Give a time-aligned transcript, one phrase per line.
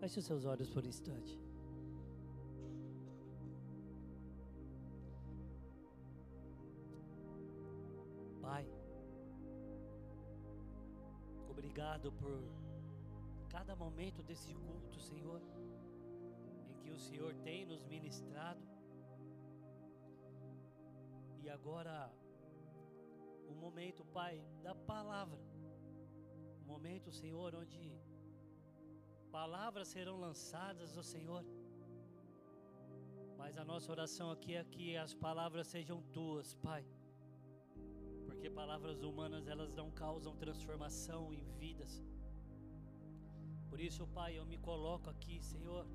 [0.00, 1.38] Feche os seus olhos por um instante.
[8.40, 8.66] Pai,
[11.50, 12.40] obrigado por
[13.50, 15.42] cada momento desse culto, Senhor,
[16.70, 18.62] em que o Senhor tem nos ministrado.
[21.42, 22.10] E agora,
[23.50, 25.38] o momento, Pai, da palavra.
[26.62, 28.00] O momento, Senhor, onde
[29.38, 31.44] palavras serão lançadas ao Senhor.
[33.40, 36.84] Mas a nossa oração aqui é que as palavras sejam tuas, Pai.
[38.26, 41.94] Porque palavras humanas elas não causam transformação em vidas.
[43.70, 45.86] Por isso, Pai, eu me coloco aqui, Senhor.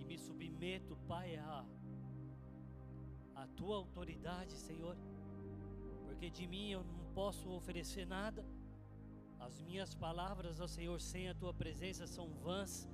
[0.00, 1.64] E me submeto, Pai, a
[3.42, 4.96] a tua autoridade, Senhor.
[6.06, 8.44] Porque de mim eu não posso oferecer nada.
[9.46, 12.88] As minhas palavras ao Senhor sem a tua presença são vãs.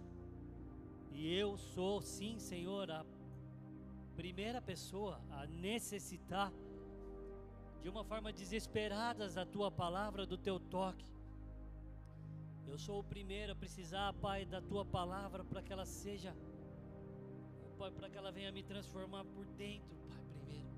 [1.13, 3.05] E eu sou, sim, Senhor, a
[4.17, 6.51] primeira pessoa a necessitar
[7.83, 11.07] de uma forma desesperada da tua palavra, do teu toque.
[12.67, 16.35] Eu sou o primeiro a precisar, Pai, da tua palavra para que ela seja,
[17.79, 20.69] Pai, para que ela venha me transformar por dentro, Pai, primeiro.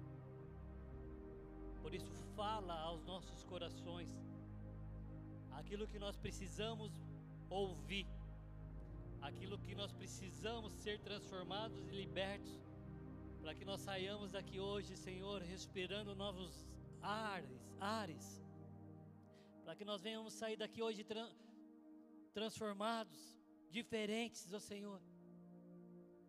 [1.83, 4.11] Por isso, fala aos nossos corações
[5.61, 6.93] aquilo que nós precisamos
[7.49, 8.07] ouvir,
[9.29, 12.55] aquilo que nós precisamos ser transformados e libertos,
[13.43, 16.55] para que nós saiamos daqui hoje, Senhor, respirando novos
[17.01, 18.27] ares, ares,
[19.65, 21.25] para que nós venhamos sair daqui hoje tra
[22.33, 23.19] transformados,
[23.71, 25.01] diferentes, ó Senhor,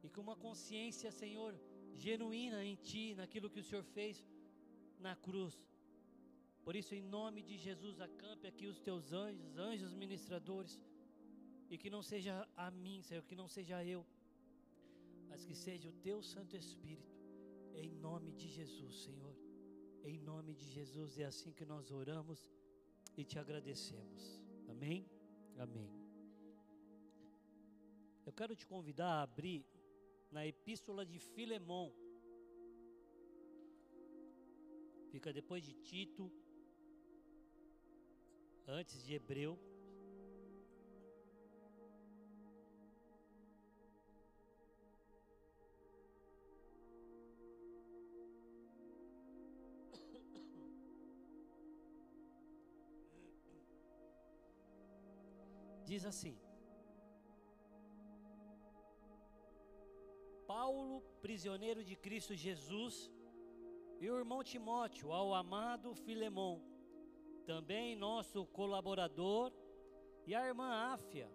[0.04, 1.54] e com uma consciência, Senhor,
[1.96, 4.26] genuína em Ti, naquilo que o Senhor fez
[5.00, 5.56] na cruz.
[6.64, 10.84] Por isso, em nome de Jesus, acampe aqui os teus anjos, anjos ministradores,
[11.70, 14.06] e que não seja a mim, Senhor, que não seja eu,
[15.30, 17.16] mas que seja o teu Santo Espírito,
[17.74, 19.36] em nome de Jesus, Senhor.
[20.04, 22.50] Em nome de Jesus, é assim que nós oramos
[23.16, 24.44] e te agradecemos.
[24.68, 25.06] Amém?
[25.58, 25.90] Amém.
[28.26, 29.66] Eu quero te convidar a abrir
[30.32, 31.94] na epístola de Filemão.
[35.12, 36.32] Fica depois de Tito,
[38.68, 39.58] antes de Hebreu.
[55.86, 56.38] Diz assim:
[60.48, 63.12] Paulo, prisioneiro de Cristo Jesus,
[64.00, 66.62] e o irmão Timóteo, ao amado Filemão,
[67.42, 69.52] também nosso colaborador,
[70.26, 71.30] e a irmã Áfia,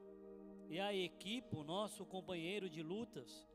[0.68, 3.46] e a equipe, nosso companheiro de lutas,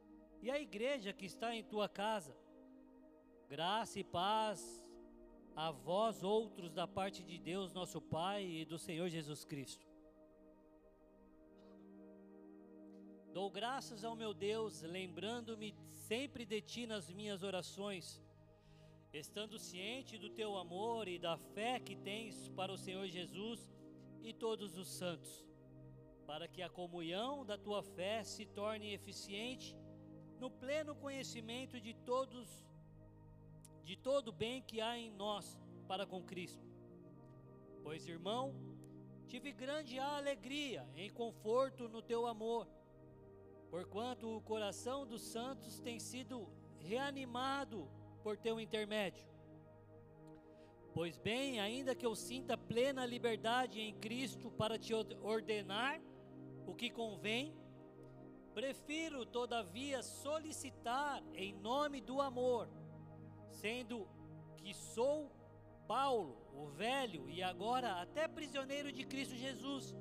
[0.41, 2.35] e a igreja que está em tua casa.
[3.47, 4.83] Graça e paz
[5.55, 9.85] a vós outros da parte de Deus, nosso Pai e do Senhor Jesus Cristo.
[13.33, 15.73] Dou graças ao meu Deus, lembrando-me
[16.07, 18.21] sempre de ti nas minhas orações,
[19.13, 23.69] estando ciente do teu amor e da fé que tens para o Senhor Jesus
[24.23, 25.45] e todos os santos,
[26.25, 29.75] para que a comunhão da tua fé se torne eficiente
[30.39, 32.47] no pleno conhecimento de todos
[33.83, 36.65] de todo o bem que há em nós para com Cristo.
[37.83, 38.55] Pois, irmão,
[39.27, 42.67] tive grande alegria em conforto no teu amor,
[43.69, 46.47] porquanto o coração dos santos tem sido
[46.79, 47.89] reanimado
[48.23, 49.25] por teu intermédio.
[50.93, 56.01] Pois bem, ainda que eu sinta plena liberdade em Cristo para te ordenar
[56.67, 57.55] o que convém,
[58.53, 62.69] prefiro, todavia, solicitar em nome do amor,
[63.49, 64.07] sendo
[64.57, 65.31] que sou
[65.87, 69.95] Paulo, o velho e agora até prisioneiro de Cristo Jesus.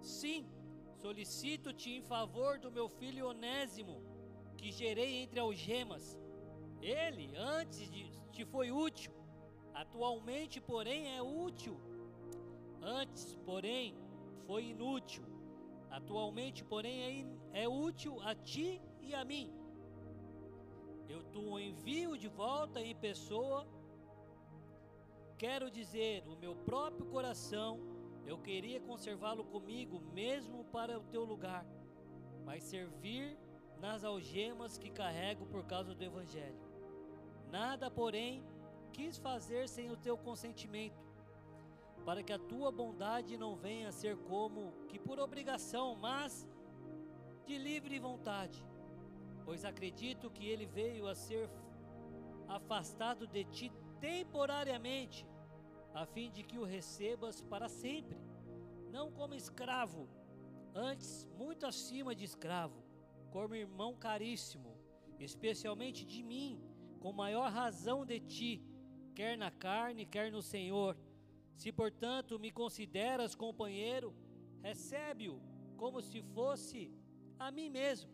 [0.00, 0.46] Sim,
[1.02, 4.02] solicito-te em favor do meu filho Onésimo,
[4.56, 6.18] que gerei entre algemas.
[6.80, 9.12] Ele antes de, te foi útil,
[9.74, 11.80] atualmente, porém, é útil.
[12.80, 13.96] Antes, porém,
[14.46, 15.24] foi inútil.
[15.90, 19.52] Atualmente, porém, é, in, é útil a ti e a mim.
[21.08, 23.66] Eu te envio de volta em pessoa.
[25.38, 27.80] Quero dizer, o meu próprio coração,
[28.26, 31.64] eu queria conservá-lo comigo, mesmo para o teu lugar,
[32.44, 33.38] mas servir
[33.80, 36.67] nas algemas que carrego por causa do Evangelho.
[37.50, 38.44] Nada, porém,
[38.92, 41.02] quis fazer sem o teu consentimento,
[42.04, 46.46] para que a tua bondade não venha a ser como que por obrigação, mas
[47.46, 48.62] de livre vontade.
[49.44, 51.48] Pois acredito que ele veio a ser
[52.46, 55.26] afastado de ti temporariamente,
[55.94, 58.18] a fim de que o recebas para sempre,
[58.90, 60.08] não como escravo,
[60.74, 62.82] antes muito acima de escravo,
[63.30, 64.76] como irmão caríssimo,
[65.18, 66.60] especialmente de mim,
[66.98, 68.62] com maior razão de ti,
[69.14, 70.96] quer na carne, quer no Senhor.
[71.56, 74.14] Se portanto me consideras companheiro,
[74.62, 75.40] recebe-o
[75.76, 76.92] como se fosse
[77.38, 78.10] a mim mesmo.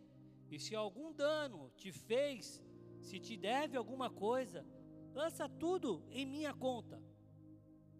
[0.51, 2.63] E se algum dano te fez,
[3.01, 4.67] se te deve alguma coisa,
[5.13, 7.03] lança tudo em minha conta.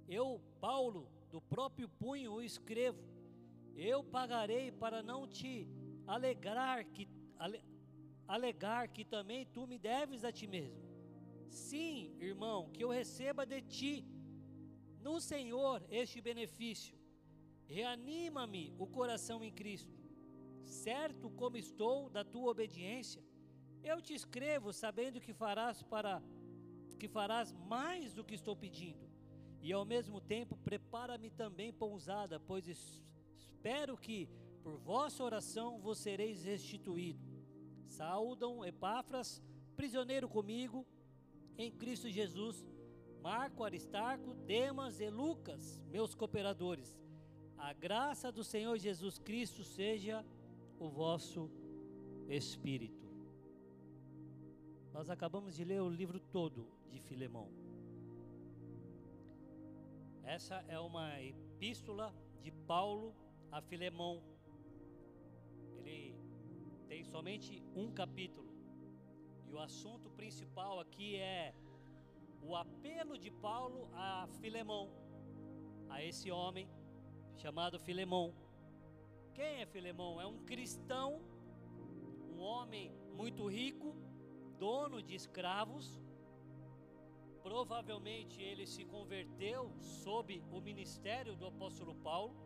[0.09, 3.03] Eu, Paulo, do próprio punho o escrevo.
[3.75, 5.69] Eu pagarei para não te
[6.07, 7.09] alegrar que
[8.26, 10.82] alegar que também tu me deves a ti mesmo.
[11.49, 14.06] Sim, irmão, que eu receba de ti
[15.00, 16.97] no Senhor este benefício.
[17.67, 19.94] Reanima-me o coração em Cristo.
[20.62, 23.23] Certo como estou da tua obediência,
[23.82, 26.23] eu te escrevo sabendo que farás para
[26.99, 29.06] que farás mais do que estou pedindo.
[29.61, 34.29] E ao mesmo tempo prepara-me também pousada, pois espero que
[34.62, 37.24] por vossa oração vos sereis restituído.
[37.94, 39.41] Saúdam Epáfras,
[39.76, 40.85] prisioneiro comigo
[41.56, 42.67] em Cristo Jesus,
[43.23, 46.99] Marco, Aristarco, Demas e Lucas, meus cooperadores.
[47.56, 50.26] A graça do Senhor Jesus Cristo seja
[50.79, 51.49] o vosso
[52.29, 53.08] espírito.
[54.93, 57.49] Nós acabamos de ler o livro todo de Filemão.
[60.25, 62.12] Essa é uma epístola
[62.43, 63.14] de Paulo
[63.52, 64.20] a Filemão.
[65.79, 66.13] Ele
[66.94, 68.49] tem somente um capítulo.
[69.49, 71.52] E o assunto principal aqui é
[72.41, 74.85] o apelo de Paulo a Filemão,
[75.88, 76.69] a esse homem
[77.37, 78.32] chamado Filemão.
[79.35, 80.20] Quem é Filemão?
[80.20, 81.20] É um cristão,
[82.32, 83.97] um homem muito rico,
[84.56, 86.00] dono de escravos.
[87.43, 92.37] Provavelmente ele se converteu sob o ministério do apóstolo Paulo.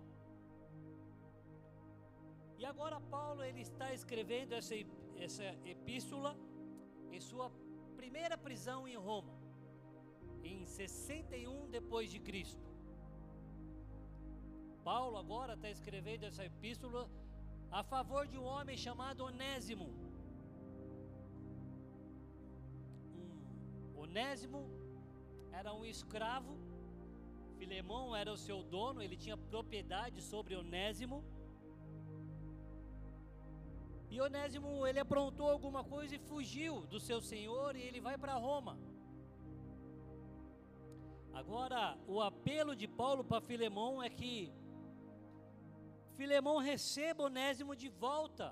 [2.60, 4.75] E agora Paulo ele está escrevendo essa,
[5.16, 6.37] essa epístola
[7.12, 7.46] em sua
[7.96, 9.34] primeira prisão em Roma,
[10.43, 12.66] em 61 depois de Cristo.
[14.82, 17.08] Paulo agora está escrevendo essa epístola
[17.70, 19.88] a favor de um homem chamado Onésimo.
[23.14, 24.62] Um, Onésimo
[25.52, 26.58] era um escravo,
[27.56, 31.22] Filemão era o seu dono, ele tinha propriedade sobre Onésimo.
[34.10, 38.34] E Onésimo, ele aprontou alguma coisa e fugiu do seu senhor e ele vai para
[38.34, 38.78] Roma.
[41.40, 44.52] Agora, o apelo de Paulo para Filemão é que
[46.16, 48.46] Filemão receba Onésimo de volta,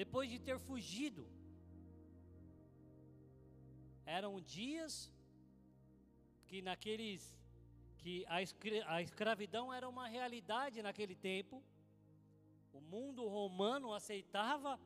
[0.00, 1.26] depois de ter fugido.
[4.04, 5.10] Eram dias
[6.46, 7.20] que naqueles
[8.02, 11.62] que a, escravidão era uma realidade naquele tempo.
[12.72, 14.80] O mundo romano aceitava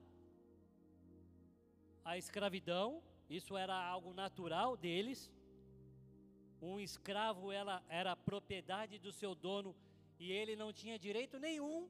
[2.05, 5.31] a escravidão, isso era algo natural deles.
[6.61, 9.75] Um escravo ela, era propriedade do seu dono
[10.19, 11.89] e ele não tinha direito nenhum.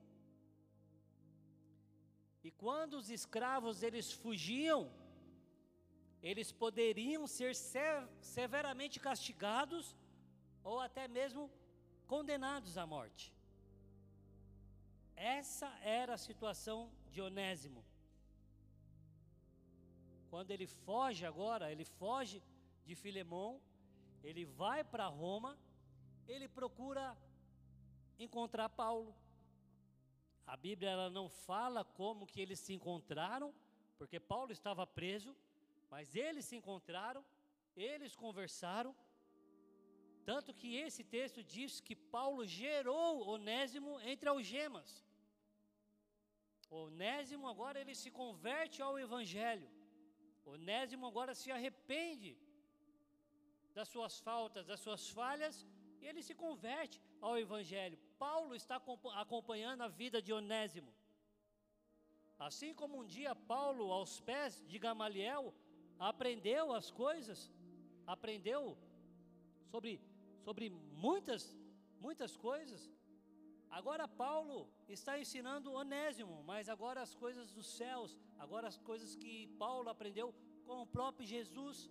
[2.45, 4.91] E quando os escravos eles fugiam,
[6.23, 7.55] eles poderiam ser
[8.21, 9.97] severamente castigados
[10.63, 11.51] ou até mesmo
[12.07, 13.36] condenados à morte.
[15.27, 16.79] Essa era a situação
[17.11, 17.85] de Onésimo.
[20.31, 22.41] Quando ele foge agora, ele foge
[22.85, 23.61] de Filemão,
[24.23, 25.59] ele vai para Roma,
[26.29, 27.05] ele procura
[28.27, 29.13] encontrar Paulo.
[30.47, 33.53] A Bíblia ela não fala como que eles se encontraram,
[33.99, 35.35] porque Paulo estava preso,
[35.91, 37.25] mas eles se encontraram,
[37.75, 38.95] eles conversaram,
[40.25, 45.05] tanto que esse texto diz que Paulo gerou Onésimo entre algemas.
[46.71, 49.69] Onésimo agora ele se converte ao evangelho.
[50.45, 52.37] Onésimo agora se arrepende
[53.75, 55.67] das suas faltas, das suas falhas,
[56.01, 57.99] e ele se converte ao evangelho.
[58.19, 58.81] Paulo está
[59.15, 60.93] acompanhando a vida de Onésimo.
[62.39, 65.55] Assim como um dia Paulo, aos pés de Gamaliel,
[65.99, 67.51] aprendeu as coisas,
[68.07, 68.77] aprendeu
[69.71, 70.01] sobre,
[70.45, 71.57] sobre muitas,
[71.99, 72.91] muitas coisas,
[73.71, 79.49] Agora Paulo está ensinando Onésimo, mas agora as coisas dos céus, agora as coisas que
[79.59, 81.91] Paulo aprendeu com o próprio Jesus,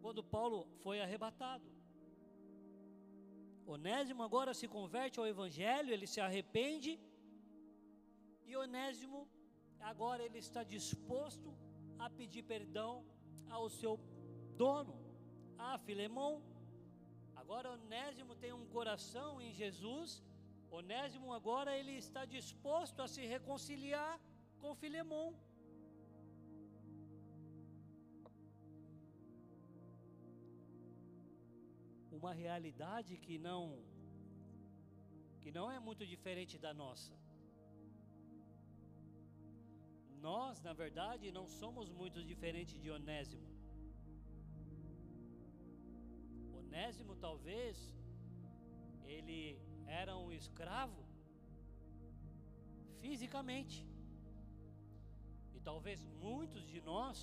[0.00, 1.64] quando Paulo foi arrebatado.
[3.66, 6.98] Onésimo agora se converte ao Evangelho, ele se arrepende,
[8.44, 9.28] e Onésimo
[9.80, 11.54] agora ele está disposto
[11.98, 13.04] a pedir perdão
[13.48, 13.98] ao seu
[14.56, 14.94] dono,
[15.58, 16.42] a Filemão.
[17.36, 20.22] Agora Onésimo tem um coração em Jesus.
[20.78, 24.12] Onésimo agora ele está disposto a se reconciliar
[24.60, 25.26] com Filemão.
[32.18, 33.60] Uma realidade que não
[35.42, 37.12] que não é muito diferente da nossa.
[40.26, 43.48] Nós, na verdade, não somos muito diferentes de Onésimo.
[46.58, 47.76] Onésimo, talvez,
[49.14, 49.40] ele
[49.90, 51.02] era um escravo
[53.00, 53.78] fisicamente.
[55.54, 57.18] E talvez muitos de nós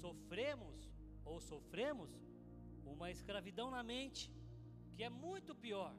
[0.00, 0.76] sofremos
[1.24, 2.10] ou sofremos
[2.84, 4.32] uma escravidão na mente,
[4.94, 5.92] que é muito pior.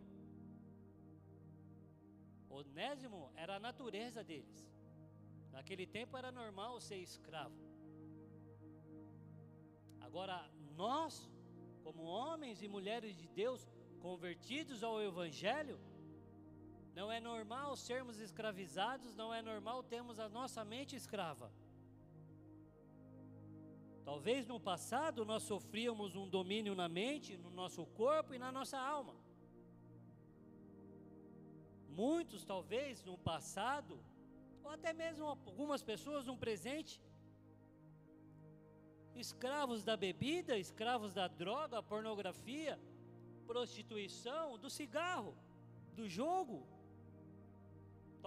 [2.49, 4.59] Onésimo era a natureza deles.
[5.51, 7.59] Naquele tempo era normal ser escravo.
[9.99, 10.37] Agora,
[10.75, 11.29] nós,
[11.83, 13.67] como homens e mulheres de Deus
[14.07, 15.77] convertidos ao Evangelho,
[16.97, 21.47] não é normal sermos escravizados, não é normal termos a nossa mente escrava.
[24.09, 28.79] Talvez no passado nós sofríamos um domínio na mente, no nosso corpo e na nossa
[28.95, 29.15] alma.
[32.01, 33.95] Muitos, talvez, no passado
[34.63, 36.93] ou até mesmo algumas pessoas no presente,
[39.25, 42.75] escravos da bebida, escravos da droga, pornografia,
[43.51, 45.33] prostituição, do cigarro,
[45.97, 46.57] do jogo.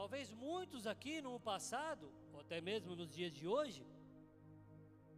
[0.00, 3.82] Talvez muitos aqui no passado, ou até mesmo nos dias de hoje,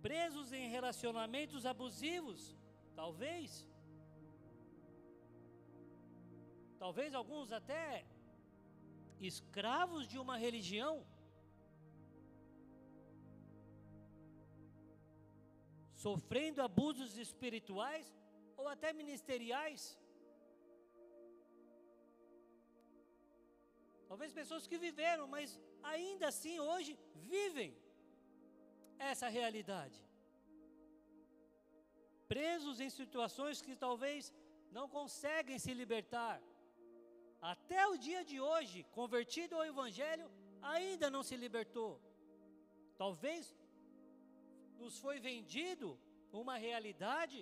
[0.06, 2.40] presos em relacionamentos abusivos,
[3.00, 3.50] talvez.
[6.84, 7.86] Talvez alguns até
[9.30, 10.94] escravos de uma religião,
[16.04, 18.06] sofrendo abusos espirituais
[18.62, 19.82] ou até ministeriais.
[24.10, 25.48] Talvez pessoas que viveram, mas
[25.92, 26.92] ainda assim hoje
[27.32, 27.70] vivem
[29.10, 29.98] essa realidade.
[32.32, 34.32] Presos em situações que talvez
[34.76, 36.36] não conseguem se libertar.
[37.54, 40.26] Até o dia de hoje, convertido ao Evangelho,
[40.74, 41.92] ainda não se libertou.
[43.02, 43.42] Talvez
[44.82, 45.88] nos foi vendido
[46.42, 47.40] uma realidade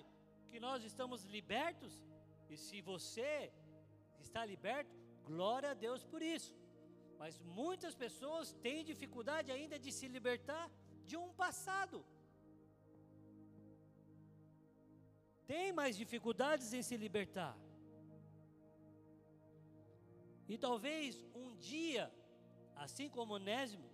[0.53, 1.93] que nós estamos libertos,
[2.53, 3.31] e se você
[4.27, 4.95] está liberto,
[5.31, 6.55] glória a Deus por isso.
[7.21, 10.65] Mas muitas pessoas têm dificuldade ainda de se libertar
[11.11, 11.99] de um passado.
[15.53, 17.55] Tem mais dificuldades em se libertar.
[20.53, 21.09] E talvez
[21.43, 22.05] um dia,
[22.85, 23.89] assim como Onésimo,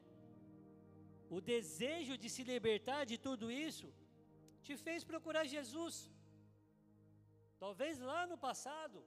[1.36, 3.88] o desejo de se libertar de tudo isso
[4.66, 5.96] te fez procurar Jesus.
[7.64, 8.98] Talvez lá no passado,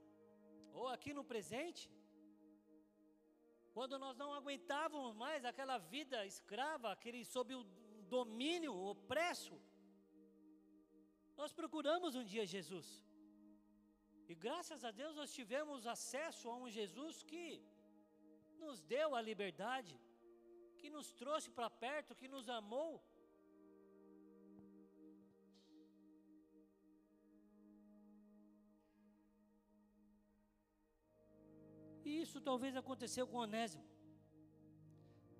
[0.79, 1.83] ou aqui no presente,
[3.75, 7.63] quando nós não aguentávamos mais aquela vida escrava, aquele sob o
[8.17, 9.57] domínio opresso,
[11.39, 12.87] nós procuramos um dia Jesus.
[14.31, 17.45] E graças a Deus nós tivemos acesso a um Jesus que
[18.63, 19.95] nos deu a liberdade
[20.79, 22.91] que nos trouxe para perto, que nos amou.
[32.09, 33.87] E isso talvez aconteceu com Onésimo.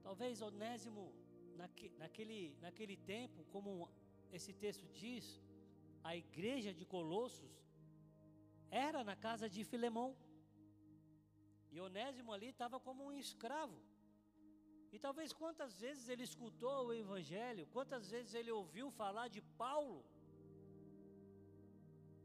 [0.07, 1.03] Talvez Onésimo,
[1.59, 3.71] naque, naquele, naquele tempo, como
[4.37, 5.25] esse texto diz,
[6.09, 7.53] a igreja de Colossos
[8.87, 10.09] era na casa de Filemão.
[11.73, 13.79] E Onésimo ali estava como um escravo.
[14.93, 19.99] E talvez quantas vezes ele escutou o Evangelho, quantas vezes ele ouviu falar de Paulo.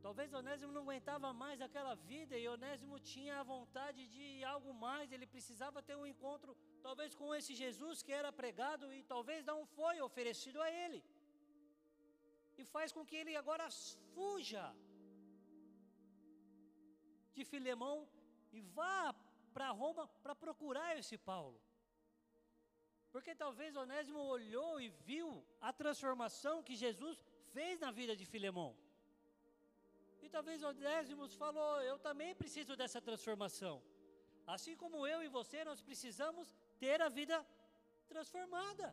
[0.04, 5.10] Talvez Onésimo não aguentava mais aquela vida e Onésimo tinha a vontade de algo mais,
[5.10, 6.54] ele precisava ter um encontro,
[6.86, 11.00] talvez com esse Jesus que era pregado e talvez não foi oferecido a ele.
[12.58, 13.66] E faz com que ele agora
[14.14, 14.66] fuja
[17.32, 17.96] de Filemão
[18.52, 19.14] e vá
[19.54, 21.58] para Roma para procurar esse Paulo.
[23.10, 25.28] Porque talvez Onésimo olhou e viu
[25.68, 27.16] a transformação que Jesus
[27.54, 28.72] fez na vida de Filemão.
[30.24, 33.74] E talvez Onésimo falou: Eu também preciso dessa transformação.
[34.54, 36.46] Assim como eu e você, nós precisamos
[36.84, 37.36] ter a vida
[38.12, 38.88] transformada.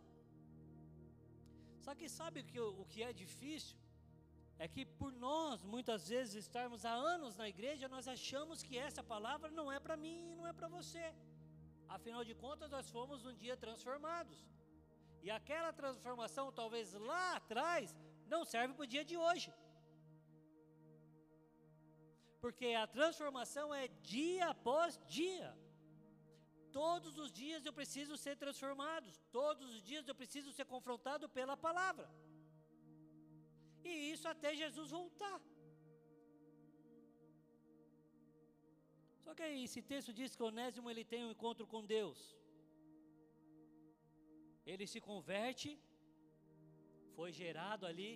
[1.85, 3.77] Só que sabe o que, o que é difícil?
[4.63, 9.03] é que por nós, muitas vezes, estarmos há anos na igreja, nós achamos que essa
[9.13, 11.05] palavra não é para mim e não é para você.
[11.95, 14.37] Afinal de contas, nós fomos um dia transformados.
[15.23, 17.95] E aquela transformação, talvez lá atrás,
[18.27, 19.51] não serve para o dia de hoje.
[22.43, 25.49] Porque a transformação é dia após dia.
[26.79, 29.07] Todos os dias eu preciso ser transformado,
[29.39, 32.07] todos os dias eu preciso ser confrontado pela palavra.
[33.89, 35.37] E isso até Jesus voltar.
[39.23, 42.19] Só que aí, esse texto diz que Onésimo ele tem um encontro com Deus.
[44.71, 45.69] Ele se converte,
[47.15, 48.11] foi gerado ali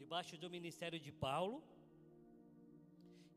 [0.00, 1.56] debaixo do ministério de Paulo.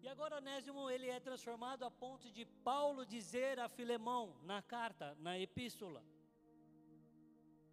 [0.04, 5.16] E agora Onésimo ele é transformado a ponto de Paulo dizer a Filemão na carta,
[5.20, 6.04] na epístola: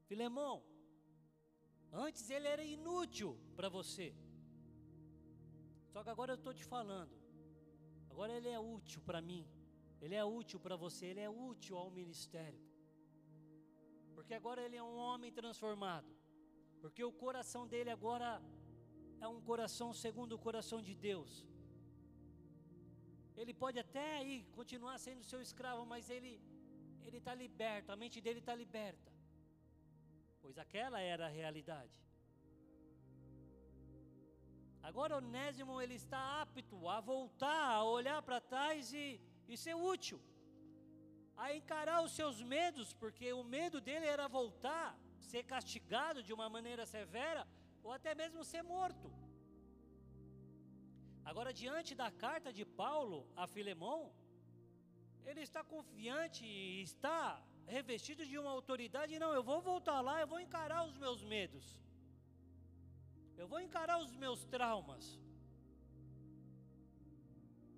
[0.06, 0.62] Filemão,
[1.90, 4.14] antes ele era inútil para você.
[5.92, 7.16] Só que agora eu estou te falando.
[8.10, 9.46] Agora ele é útil para mim.
[10.00, 12.60] Ele é útil para você, ele é útil ao ministério.
[14.14, 16.10] Porque agora ele é um homem transformado.
[16.80, 18.42] Porque o coração dele agora
[19.20, 21.46] é um coração segundo o coração de Deus.
[23.42, 26.32] Ele pode até aí continuar sendo seu escravo, mas ele
[27.06, 29.10] ele está liberto, a mente dele está liberta.
[30.42, 31.96] Pois aquela era a realidade.
[34.88, 40.20] Agora Onésimo ele está apto a voltar, a olhar para trás e, e ser útil,
[41.36, 44.98] a encarar os seus medos, porque o medo dele era voltar,
[45.30, 47.46] ser castigado de uma maneira severa,
[47.82, 49.10] ou até mesmo ser morto.
[51.30, 53.98] Agora, diante da carta de Paulo a Filemão,
[55.28, 57.20] ele está confiante e está
[57.76, 59.18] revestido de uma autoridade.
[59.24, 61.66] Não, eu vou voltar lá, eu vou encarar os meus medos,
[63.40, 65.04] eu vou encarar os meus traumas,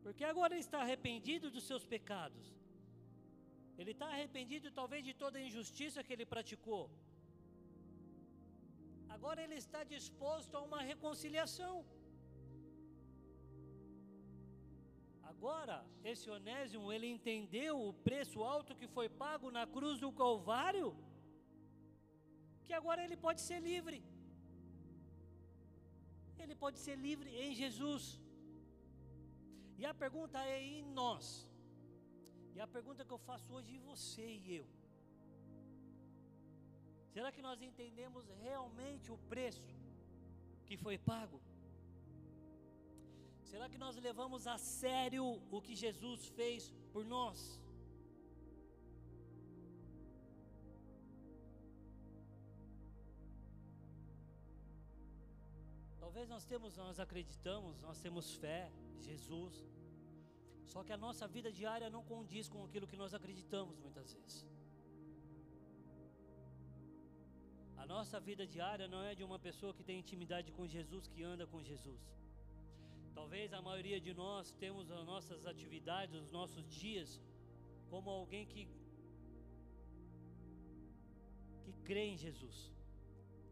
[0.04, 2.46] porque agora ele está arrependido dos seus pecados,
[3.80, 6.84] ele está arrependido talvez de toda a injustiça que ele praticou.
[9.16, 11.74] Agora ele está disposto a uma reconciliação.
[15.30, 15.76] Agora,
[16.10, 20.88] esse Onésimo, ele entendeu o preço alto que foi pago na cruz do Calvário,
[22.66, 23.98] que agora ele pode ser livre.
[26.42, 28.04] Ele pode ser livre em Jesus.
[29.80, 31.26] E a pergunta é em nós.
[32.54, 34.66] E a pergunta que eu faço hoje em você e eu.
[37.14, 39.70] Será que nós entendemos realmente o preço
[40.66, 41.38] que foi pago?
[43.50, 45.24] Será que nós levamos a sério
[45.56, 47.38] o que Jesus fez por nós?
[55.98, 58.60] Talvez nós temos, nós acreditamos, nós temos fé,
[59.08, 59.56] Jesus.
[60.72, 64.46] Só que a nossa vida diária não condiz com aquilo que nós acreditamos muitas vezes.
[67.82, 71.22] A nossa vida diária não é de uma pessoa que tem intimidade com Jesus, que
[71.24, 72.02] anda com Jesus.
[73.20, 77.10] Talvez a maioria de nós temos as nossas atividades, os nossos dias,
[77.90, 78.62] como alguém que
[81.64, 82.56] que crê em Jesus,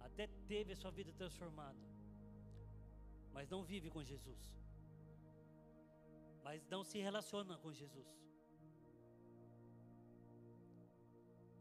[0.06, 1.82] até teve a sua vida transformada,
[3.34, 4.42] mas não vive com Jesus,
[6.46, 8.10] mas não se relaciona com Jesus.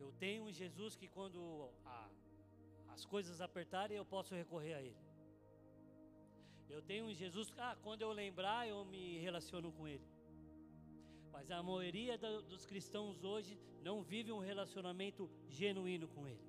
[0.04, 1.42] Eu tenho um Jesus que quando
[1.98, 2.00] a,
[2.96, 5.07] as coisas apertarem eu posso recorrer a Ele.
[6.70, 10.08] Eu tenho um Jesus, ah, quando eu lembrar, eu me relaciono com Ele.
[11.32, 16.46] Mas a maioria dos cristãos hoje não vive um relacionamento genuíno com Ele.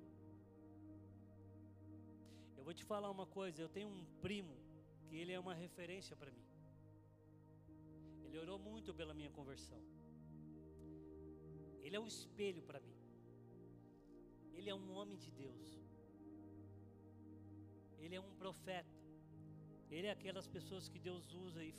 [2.57, 4.55] Eu vou te falar uma coisa: eu tenho um primo
[5.09, 6.45] que ele é uma referência para mim.
[8.25, 9.81] Ele orou muito pela minha conversão.
[11.81, 12.97] Ele é um espelho para mim.
[14.53, 15.67] Ele é um homem de Deus.
[17.97, 18.88] Ele é um profeta.
[19.89, 21.73] Ele é aquelas pessoas que Deus usa e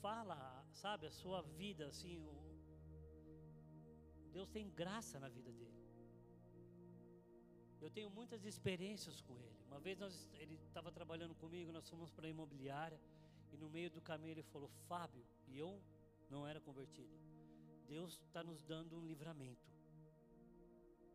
[0.00, 2.18] fala, sabe, a sua vida assim.
[2.18, 2.34] O...
[4.32, 5.76] Deus tem graça na vida dele.
[7.80, 9.56] Eu tenho muitas experiências com ele.
[9.68, 13.00] Uma vez nós, ele estava trabalhando comigo, nós fomos para a imobiliária
[13.52, 15.80] e no meio do caminho ele falou: Fábio, e eu
[16.28, 17.14] não era convertido.
[17.86, 19.70] Deus está nos dando um livramento.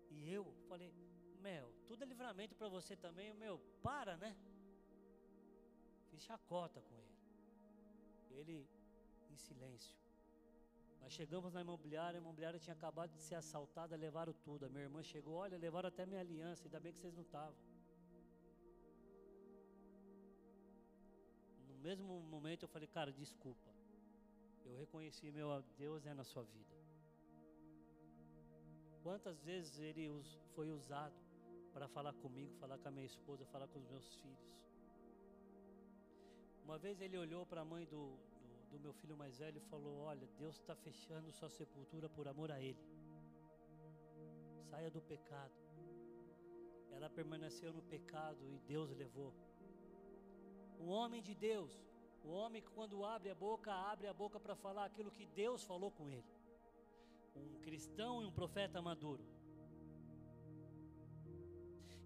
[0.10, 0.94] E eu falei:
[1.40, 3.34] Meu, tudo é livramento para você também.
[3.34, 4.36] Meu, para, né?
[6.12, 7.18] Fiz chacota com ele.
[8.40, 8.70] Ele
[9.32, 9.98] em silêncio.
[11.02, 14.66] Nós chegamos na imobiliária, a imobiliária tinha acabado de ser assaltada, levaram tudo.
[14.68, 17.56] A minha irmã chegou, olha, levaram até minha aliança, ainda bem que vocês não estavam.
[21.82, 23.70] mesmo momento eu falei, cara, desculpa.
[24.66, 25.48] Eu reconheci meu
[25.78, 26.76] Deus é na sua vida.
[29.04, 30.04] Quantas vezes ele
[30.56, 31.16] foi usado
[31.74, 34.52] para falar comigo, falar com a minha esposa, falar com os meus filhos.
[36.72, 38.04] Uma vez ele olhou para a mãe do,
[38.42, 42.30] do, do, meu filho mais velho e falou: Olha, Deus está fechando sua sepultura por
[42.30, 42.82] amor a Ele.
[44.70, 45.52] Saia do pecado.
[46.90, 49.34] Ela permaneceu no pecado e Deus levou.
[50.80, 51.74] Um homem de Deus,
[52.24, 55.66] o homem que quando abre a boca, abre a boca para falar aquilo que Deus
[55.66, 56.32] falou com ele
[57.36, 59.26] um cristão e um profeta maduro.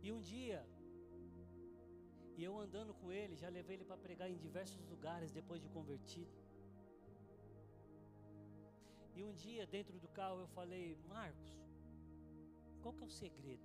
[0.01, 0.65] E um dia,
[2.37, 5.69] e eu andando com ele, já levei ele para pregar em diversos lugares depois de
[5.69, 6.33] convertido.
[9.15, 11.55] E um dia, dentro do carro, eu falei: Marcos,
[12.81, 13.63] qual que é o segredo?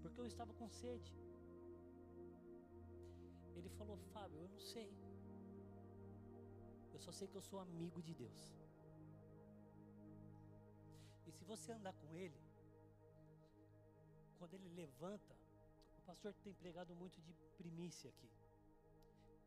[0.00, 1.12] Porque eu estava com sede.
[3.54, 4.90] Ele falou: Fábio, eu não sei.
[6.94, 8.40] Eu só sei que eu sou amigo de Deus.
[11.26, 12.40] E se você andar com ele,
[14.38, 15.41] quando ele levanta,
[16.12, 18.30] pastor tem pregado muito de primícia aqui.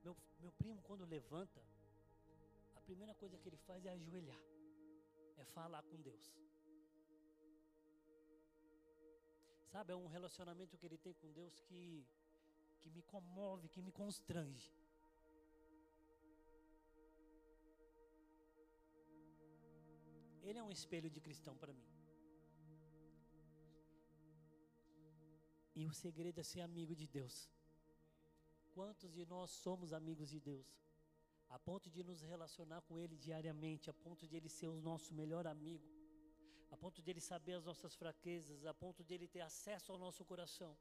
[0.04, 1.62] Meu, meu primo, quando levanta,
[2.76, 4.42] a primeira coisa que ele faz é ajoelhar,
[5.38, 6.26] é falar com Deus.
[9.72, 12.04] Sabe, é um relacionamento que ele tem com Deus que,
[12.80, 14.74] que me comove, que me constrange.
[20.42, 21.95] Ele é um espelho de cristão para mim.
[25.76, 27.50] E o segredo é ser amigo de Deus.
[28.74, 30.68] Quantos de nós somos amigos de Deus?
[31.50, 35.14] A ponto de nos relacionar com Ele diariamente, a ponto de Ele ser o nosso
[35.14, 35.88] melhor amigo,
[36.72, 39.98] a ponto de Ele saber as nossas fraquezas, a ponto de Ele ter acesso ao
[39.98, 40.76] nosso coração.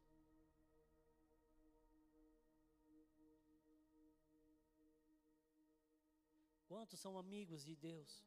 [6.68, 8.24] Quantos são amigos de Deus?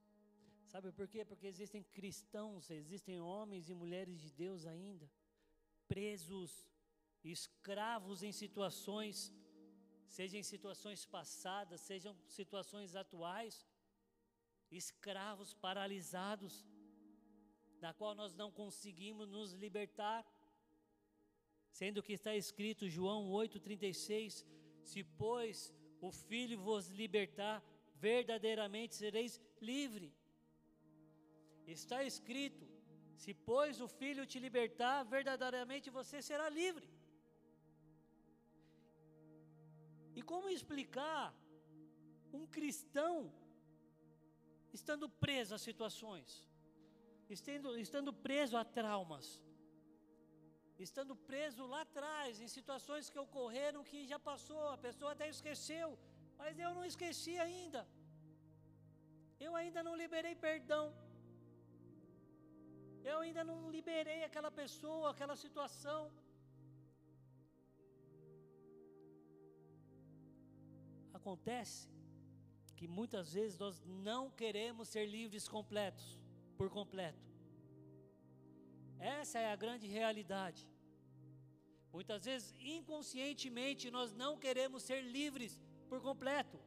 [0.67, 1.23] Sabe por quê?
[1.25, 5.10] Porque existem cristãos, existem homens e mulheres de Deus ainda,
[5.88, 6.52] presos,
[7.23, 9.34] escravos em situações,
[10.08, 13.65] sejam em situações passadas, sejam situações atuais,
[14.71, 16.65] escravos paralisados,
[17.80, 20.26] da qual nós não conseguimos nos libertar.
[21.69, 24.45] Sendo que está escrito João 8:36,
[24.84, 27.63] se pois o filho vos libertar,
[27.95, 30.13] verdadeiramente sereis livre.
[31.65, 32.66] Está escrito:
[33.23, 36.88] se pois o filho te libertar, verdadeiramente você será livre.
[40.17, 41.25] E como explicar
[42.38, 43.15] um cristão
[44.77, 46.30] estando preso a situações,
[47.36, 49.27] estando, estando preso a traumas,
[50.86, 55.88] estando preso lá atrás, em situações que ocorreram que já passou, a pessoa até esqueceu,
[56.41, 57.82] mas eu não esqueci ainda.
[59.45, 60.86] Eu ainda não liberei perdão.
[63.04, 66.12] Eu ainda não liberei aquela pessoa, aquela situação.
[71.14, 71.90] Acontece
[72.76, 76.20] que muitas vezes nós não queremos ser livres completos,
[76.58, 77.26] por completo.
[79.00, 80.68] Essa é a grande realidade.
[81.92, 86.60] Muitas vezes, inconscientemente, nós não queremos ser livres por completo.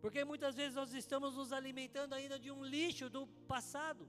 [0.00, 4.08] Porque muitas vezes nós estamos nos alimentando ainda de um lixo do passado.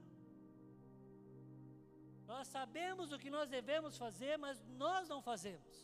[2.30, 5.74] Nós sabemos o que nós devemos fazer, mas nós não fazemos.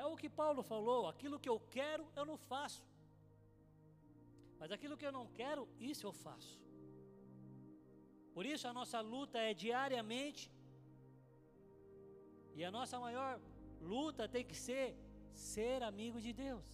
[0.00, 2.82] É o que Paulo falou: aquilo que eu quero, eu não faço.
[4.60, 6.54] Mas aquilo que eu não quero, isso eu faço.
[8.34, 10.44] Por isso a nossa luta é diariamente.
[12.58, 13.32] E a nossa maior
[13.94, 14.86] luta tem que ser
[15.32, 16.66] ser amigo de Deus,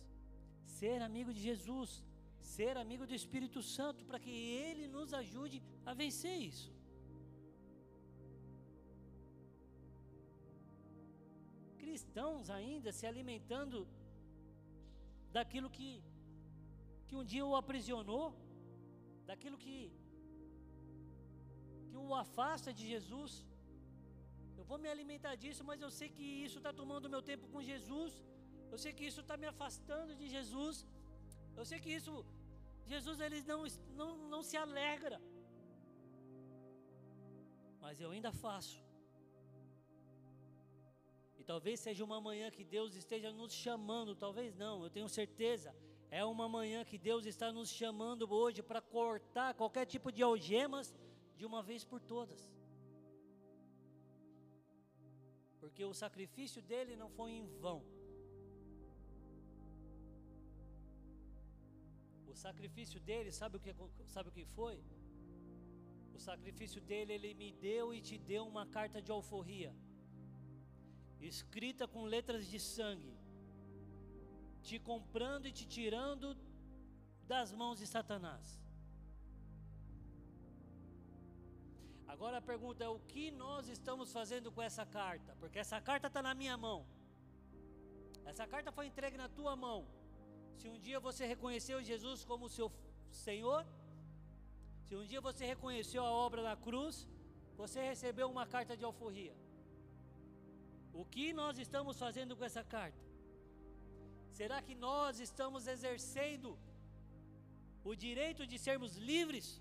[0.79, 1.90] ser amigo de Jesus,
[2.54, 5.59] ser amigo do Espírito Santo, para que Ele nos ajude
[5.90, 6.68] a vencer isso.
[11.82, 13.78] Cristãos ainda se alimentando
[15.37, 15.90] daquilo que,
[17.09, 18.26] que um dia o aprisionou,
[19.30, 19.76] daquilo que,
[21.88, 23.32] que o afasta de Jesus.
[24.61, 27.68] Eu vou me alimentar disso, mas eu sei que isso está tomando meu tempo com
[27.72, 28.12] Jesus.
[28.72, 30.76] Eu sei que isso está me afastando de Jesus.
[31.59, 32.14] Eu sei que isso
[32.87, 33.64] Jesus ele não,
[34.01, 35.20] não, não se alegra.
[37.81, 38.85] Mas eu ainda faço.
[41.38, 45.75] E talvez seja uma manhã que Deus esteja nos chamando, talvez não, eu tenho certeza.
[46.11, 50.94] É uma manhã que Deus está nos chamando hoje para cortar qualquer tipo de algemas
[51.37, 52.40] de uma vez por todas.
[55.61, 57.85] Porque o sacrifício dele não foi em vão.
[62.37, 63.75] Sacrifício dele, sabe o que,
[64.07, 64.77] sabe o que foi?
[66.14, 69.75] O sacrifício dele, ele me deu e te deu uma carta de alforria,
[71.20, 73.14] escrita com letras de sangue,
[74.62, 76.37] te comprando e te tirando
[77.27, 78.61] das mãos de Satanás.
[82.07, 85.37] Agora a pergunta é: o que nós estamos fazendo com essa carta?
[85.40, 86.87] Porque essa carta está na minha mão,
[88.25, 89.87] essa carta foi entregue na tua mão.
[90.58, 92.68] Se um dia você reconheceu Jesus como seu
[93.10, 93.66] Senhor,
[94.86, 97.08] se um dia você reconheceu a obra da cruz,
[97.56, 99.34] você recebeu uma carta de alforria.
[100.92, 103.02] O que nós estamos fazendo com essa carta?
[104.38, 106.58] Será que nós estamos exercendo
[107.84, 109.60] o direito de sermos livres?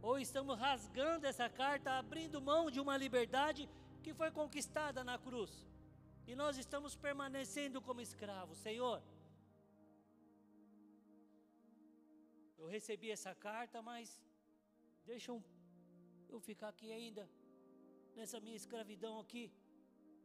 [0.00, 3.68] Ou estamos rasgando essa carta, abrindo mão de uma liberdade
[4.02, 5.67] que foi conquistada na cruz?
[6.30, 8.98] E nós estamos permanecendo como escravos, Senhor.
[12.58, 14.10] Eu recebi essa carta, mas
[15.06, 17.24] deixa eu, ficar aqui ainda,
[18.14, 19.44] nessa minha escravidão aqui,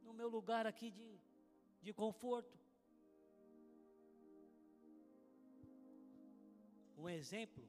[0.01, 1.07] no meu lugar aqui de,
[1.81, 2.59] de conforto.
[6.97, 7.65] Um exemplo,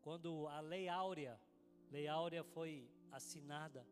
[0.00, 1.34] quando a Lei Áurea,
[1.90, 3.84] Lei Áurea foi assinada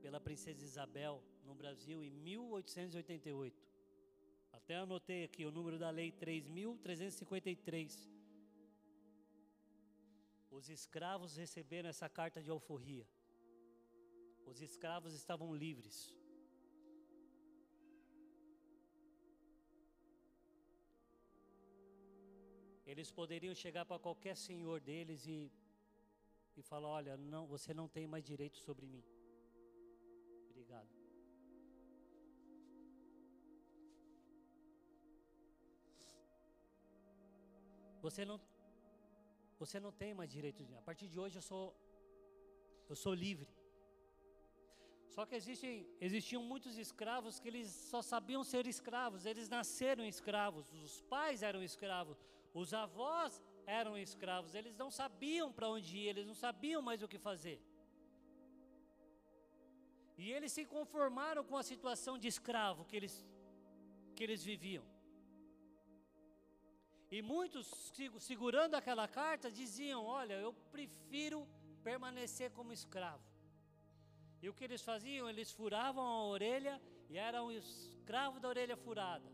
[0.00, 3.68] pela princesa Isabel no Brasil em 1888.
[4.52, 8.08] Até anotei aqui o número da lei 3353.
[10.50, 13.06] Os escravos receberam essa carta de alforria.
[14.44, 16.14] Os escravos estavam livres.
[22.84, 25.52] Eles poderiam chegar para qualquer senhor deles e,
[26.56, 29.04] e falar: Olha, não, você não tem mais direito sobre mim.
[30.48, 30.99] Obrigado.
[38.06, 38.40] Você não
[39.58, 40.74] você não tem mais direito de.
[40.74, 41.64] A partir de hoje eu sou
[42.88, 43.48] eu sou livre.
[45.14, 50.72] Só que existem, existiam muitos escravos que eles só sabiam ser escravos, eles nasceram escravos,
[50.72, 52.18] os pais eram escravos,
[52.54, 57.08] os avós eram escravos, eles não sabiam para onde ir, eles não sabiam mais o
[57.08, 57.60] que fazer.
[60.16, 63.14] E eles se conformaram com a situação de escravo que eles,
[64.14, 64.84] que eles viviam.
[67.10, 67.66] E muitos,
[68.20, 71.46] segurando aquela carta, diziam: Olha, eu prefiro
[71.82, 73.24] permanecer como escravo.
[74.42, 75.28] E o que eles faziam?
[75.28, 79.28] Eles furavam a orelha e eram escravos da orelha furada.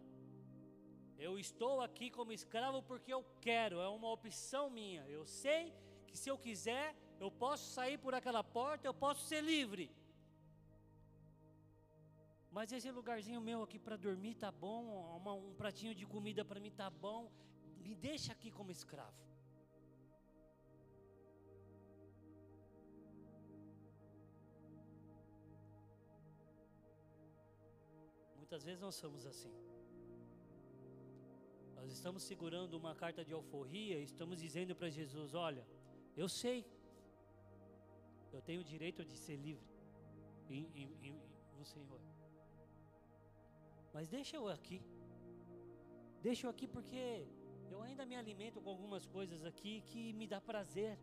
[1.18, 5.02] Eu estou aqui como escravo porque eu quero, é uma opção minha.
[5.08, 5.72] Eu sei
[6.06, 9.90] que se eu quiser, eu posso sair por aquela porta, eu posso ser livre.
[12.50, 14.80] Mas esse lugarzinho meu aqui para dormir tá bom,
[15.50, 17.30] um pratinho de comida para mim tá bom,
[17.87, 19.22] me deixa aqui como escravo.
[28.37, 29.55] Muitas vezes nós somos assim.
[31.75, 35.64] Nós estamos segurando uma carta de alforria, estamos dizendo para Jesus: Olha,
[36.16, 36.59] eu sei,
[38.33, 39.68] eu tenho o direito de ser livre
[40.49, 41.20] em, em, em,
[41.59, 42.01] no Senhor.
[43.92, 44.81] Mas deixa eu aqui,
[46.22, 47.27] deixa eu aqui porque
[47.70, 50.98] eu ainda me alimento com algumas coisas aqui que me dá prazer.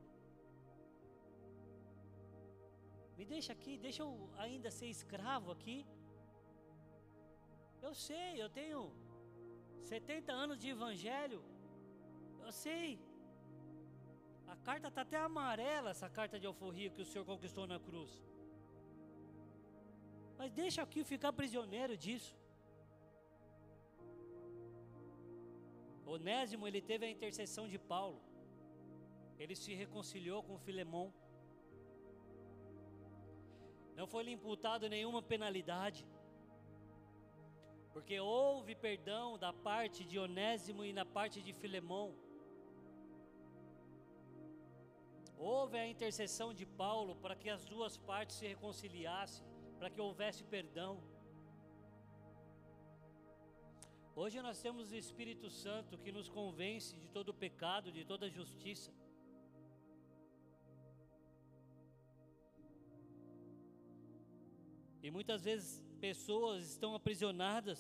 [3.18, 4.12] Me deixa aqui, deixa eu
[4.46, 5.78] ainda ser escravo aqui.
[7.88, 8.80] Eu sei, eu tenho
[9.82, 11.42] 70 anos de evangelho.
[12.46, 13.00] Eu sei.
[14.54, 18.12] A carta está até amarela, essa carta de alforria que o Senhor conquistou na cruz.
[20.38, 22.36] Mas deixa aqui ficar prisioneiro disso.
[26.06, 28.22] Onésimo, ele teve a intercessão de Paulo.
[29.38, 31.14] Ele se reconciliou com Filemão.
[33.96, 36.06] Não foi lhe imputado nenhuma penalidade.
[37.94, 42.16] Porque houve perdão da parte de Onésimo e na parte de Filemão.
[45.38, 49.46] Houve a intercessão de Paulo para que as duas partes se reconciliassem,
[49.78, 51.02] para que houvesse perdão.
[54.16, 58.28] Hoje nós temos o Espírito Santo que nos convence de todo o pecado, de toda
[58.28, 58.92] a justiça.
[65.02, 67.80] E muitas vezes pessoas estão aprisionadas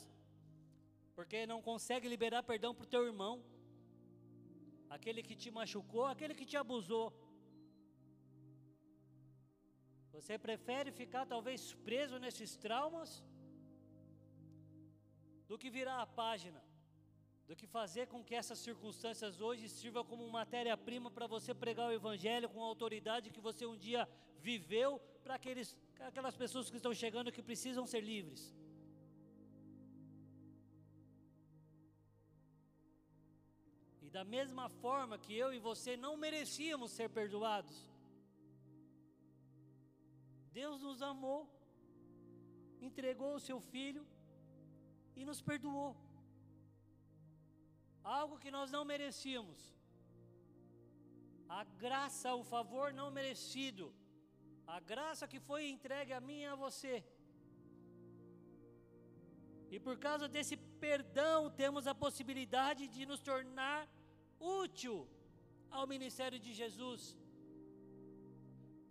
[1.15, 3.35] porque não conseguem liberar perdão para o teu irmão,
[4.89, 7.07] aquele que te machucou, aquele que te abusou.
[10.15, 13.23] Você prefere ficar talvez preso nesses traumas
[15.47, 16.61] do que virar a página
[17.47, 21.93] do que fazer com que essas circunstâncias hoje sirvam como matéria-prima para você pregar o
[21.93, 24.07] Evangelho com a autoridade que você um dia
[24.39, 28.41] viveu para aquelas pessoas que estão chegando que precisam ser livres.
[34.01, 37.77] E da mesma forma que eu e você não merecíamos ser perdoados,
[40.53, 41.49] Deus nos amou,
[42.79, 44.05] entregou o seu filho
[45.15, 45.95] e nos perdoou
[48.03, 49.59] algo que nós não merecíamos.
[51.47, 53.93] A graça, o favor não merecido,
[54.75, 56.95] a graça que foi entregue a mim e a você.
[59.73, 63.87] E por causa desse perdão, temos a possibilidade de nos tornar
[64.39, 65.07] útil
[65.71, 67.01] ao ministério de Jesus.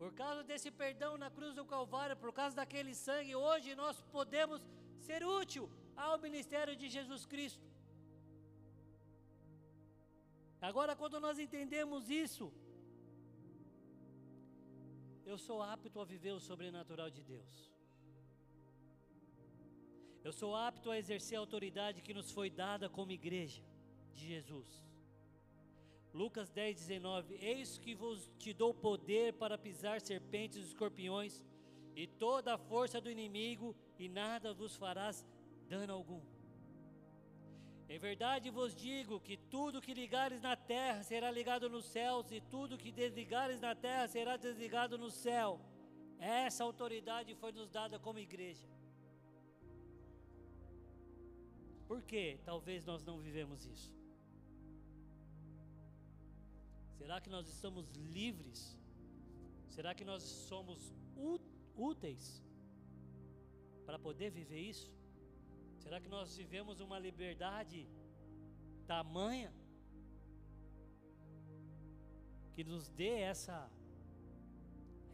[0.00, 4.61] Por causa desse perdão na cruz do Calvário, por causa daquele sangue, hoje nós podemos
[5.06, 7.66] ser útil ao ministério de Jesus Cristo.
[10.61, 12.52] Agora, quando nós entendemos isso,
[15.24, 17.72] eu sou apto a viver o sobrenatural de Deus.
[20.22, 23.62] Eu sou apto a exercer a autoridade que nos foi dada como igreja
[24.14, 24.68] de Jesus.
[26.14, 31.42] Lucas 10, 19: Eis que vos te dou poder para pisar serpentes e escorpiões,
[31.96, 35.24] e toda a força do inimigo, e nada vos farás
[35.72, 36.22] dano algum.
[37.94, 42.40] Em verdade vos digo que tudo que ligares na terra será ligado nos céus, e
[42.54, 45.48] tudo que desligares na terra será desligado no céu.
[46.18, 48.68] Essa autoridade foi nos dada como igreja.
[51.90, 53.90] Por que talvez nós não vivemos isso?
[56.98, 57.85] Será que nós estamos
[58.18, 58.61] livres?
[59.74, 60.80] Será que nós somos
[61.90, 62.24] úteis
[63.87, 64.90] para poder viver isso?
[65.82, 67.78] Será que nós vivemos uma liberdade
[68.86, 69.52] tamanha
[72.54, 73.56] que nos dê essa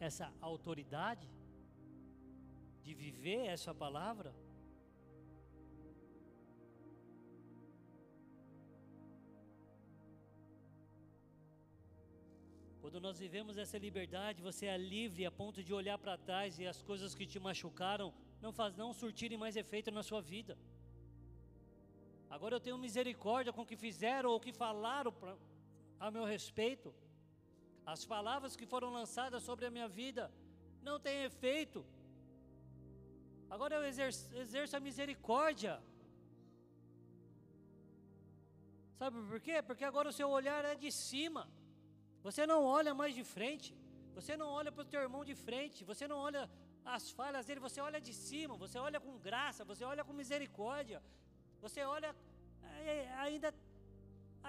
[0.08, 1.28] essa autoridade
[2.84, 4.30] de viver essa palavra?
[12.82, 16.66] Quando nós vivemos essa liberdade, você é livre a ponto de olhar para trás e
[16.66, 18.08] as coisas que te machucaram
[18.40, 20.56] não faz não surtirem mais efeito na sua vida.
[22.30, 25.36] Agora eu tenho misericórdia com o que fizeram ou que falaram pra,
[25.98, 26.94] a meu respeito.
[27.94, 30.30] As palavras que foram lançadas sobre a minha vida
[30.82, 31.84] não têm efeito.
[33.54, 35.74] Agora eu exerço, exerço a misericórdia.
[38.98, 39.62] Sabe por quê?
[39.62, 41.48] Porque agora o seu olhar é de cima.
[42.22, 43.74] Você não olha mais de frente.
[44.14, 45.84] Você não olha para o teu irmão de frente.
[45.84, 46.42] Você não olha
[46.96, 51.00] as falhas dele, você olha de cima, você olha com graça, você olha com misericórdia,
[51.64, 52.10] você olha
[53.24, 53.48] ainda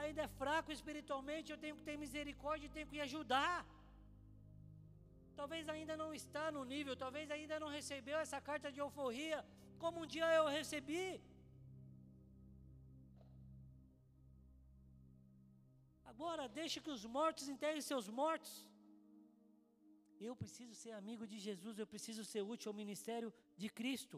[0.02, 3.56] ainda é fraco espiritualmente, eu tenho que ter misericórdia e tenho que ajudar.
[5.40, 9.40] Talvez ainda não está no nível, talvez ainda não recebeu essa carta de euforia,
[9.84, 11.06] como um dia eu recebi.
[16.12, 18.54] Agora, deixe que os mortos enterrem seus mortos.
[20.28, 23.30] Eu preciso ser amigo de Jesus, eu preciso ser útil ao ministério
[23.62, 24.18] de Cristo.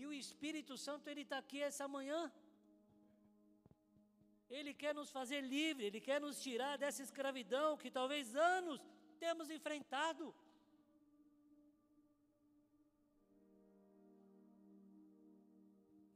[0.00, 2.20] E o Espírito Santo, ele está aqui essa manhã.
[4.58, 8.80] Ele quer nos fazer livre, ele quer nos tirar dessa escravidão que talvez anos
[9.24, 10.24] temos enfrentado.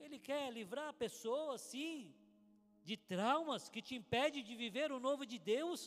[0.05, 2.13] Ele quer livrar a pessoa, sim,
[2.89, 5.81] de traumas que te impedem de viver o novo de Deus.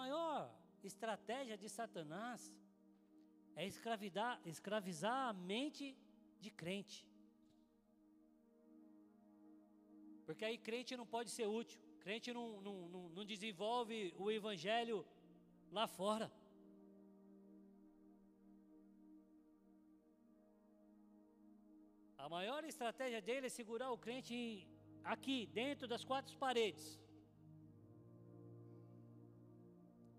[0.00, 0.38] Maior
[0.90, 2.40] estratégia de Satanás
[3.60, 3.64] é
[4.54, 5.86] escravizar a mente
[6.44, 6.98] de crente.
[10.26, 14.98] Porque aí crente não pode ser útil, crente não, não, não, não desenvolve o evangelho
[15.78, 16.28] lá fora.
[22.24, 24.36] A maior estratégia dele é segurar o crente
[25.14, 26.86] aqui, dentro das quatro paredes.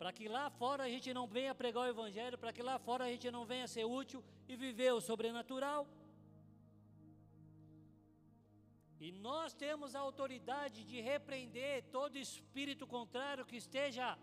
[0.01, 3.03] Para que lá fora a gente não venha pregar o Evangelho, para que lá fora
[3.05, 5.87] a gente não venha ser útil e viver o sobrenatural.
[8.99, 14.17] E nós temos a autoridade de repreender todo espírito contrário que esteja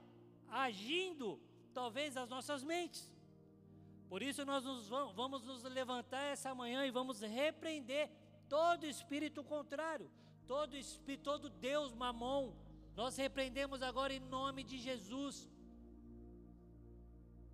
[0.48, 1.40] agindo,
[1.72, 3.08] talvez, as nossas mentes.
[4.08, 8.10] Por isso nós nos vamos, vamos nos levantar essa manhã e vamos repreender
[8.48, 10.10] todo espírito contrário,
[10.44, 12.52] todo espírito, todo Deus mamon.
[12.96, 15.48] Nós repreendemos agora em nome de Jesus.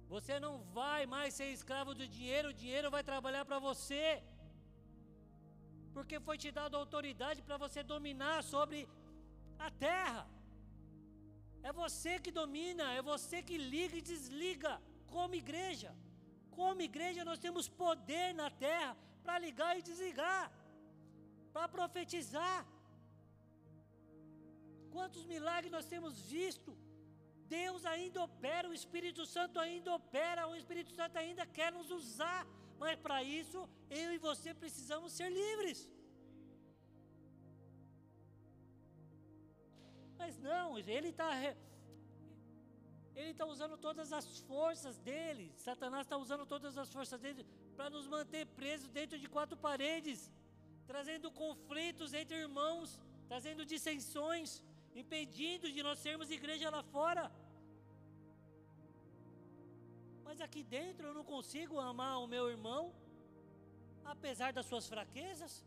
[0.08, 4.22] Você não vai mais ser escravo do dinheiro, o dinheiro vai trabalhar para você.
[5.94, 8.88] Porque foi te dado autoridade para você dominar sobre
[9.58, 10.24] a terra.
[11.68, 14.72] É você que domina, é você que liga e desliga,
[15.14, 15.90] como igreja.
[16.58, 18.92] Como igreja, nós temos poder na terra
[19.24, 20.44] para ligar e desligar,
[21.54, 22.58] para profetizar.
[24.94, 26.72] Quantos milagres nós temos visto?
[27.48, 32.46] Deus ainda opera, o Espírito Santo ainda opera, o Espírito Santo ainda quer nos usar,
[32.78, 35.90] mas para isso eu e você precisamos ser livres.
[40.18, 41.30] Mas não, ele está
[43.14, 45.52] ele está usando todas as forças dele.
[45.56, 50.30] Satanás está usando todas as forças dele para nos manter presos dentro de quatro paredes,
[50.86, 54.62] trazendo conflitos entre irmãos, trazendo dissensões
[55.02, 57.24] impedindo de nós sermos igreja lá fora.
[60.26, 62.82] Mas aqui dentro eu não consigo amar o meu irmão,
[64.04, 65.64] apesar das suas fraquezas.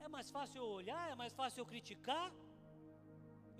[0.00, 2.32] É mais fácil eu olhar, é mais fácil eu criticar.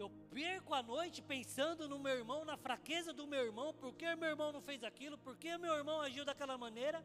[0.03, 4.17] Eu perco a noite pensando no meu irmão, na fraqueza do meu irmão, por que
[4.17, 7.05] meu irmão não fez aquilo, por que meu irmão agiu daquela maneira.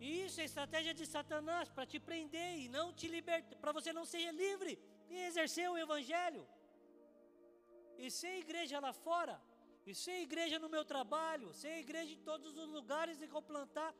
[0.00, 4.06] Isso é estratégia de Satanás para te prender e não te libertar, para você não
[4.06, 4.78] ser livre
[5.10, 6.46] e exercer o evangelho.
[7.98, 9.38] E ser igreja lá fora,
[9.84, 13.42] e ser igreja no meu trabalho, ser igreja em todos os lugares em que eu
[13.42, 13.94] plantar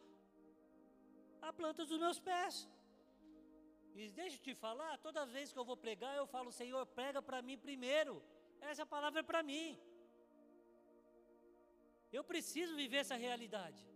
[1.43, 2.67] a planta dos meus pés.
[3.95, 7.21] E deixa eu te falar, toda vez que eu vou pregar, eu falo, Senhor, prega
[7.21, 8.23] para mim primeiro.
[8.61, 9.79] Essa palavra é para mim.
[12.11, 13.90] Eu preciso viver essa realidade.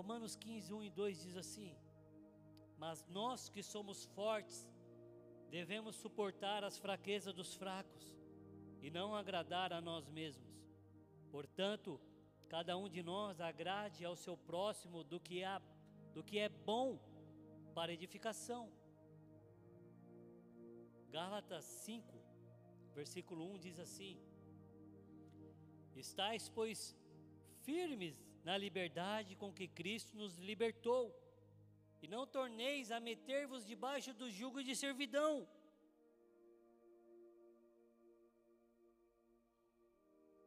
[0.00, 1.76] Romanos 15, 1 e 2 diz assim:
[2.78, 4.58] Mas nós que somos fortes,
[5.50, 8.06] devemos suportar as fraquezas dos fracos
[8.80, 10.54] e não agradar a nós mesmos.
[11.30, 12.00] Portanto,
[12.48, 15.60] cada um de nós agrade ao seu próximo do que é,
[16.14, 16.98] do que é bom
[17.74, 18.72] para edificação.
[21.10, 22.18] Gálatas 5,
[22.94, 24.18] versículo 1 diz assim:
[25.94, 26.96] Estais, pois,
[27.64, 31.14] firmes na liberdade com que Cristo nos libertou,
[32.02, 35.46] e não torneis a meter-vos debaixo do jugo de servidão.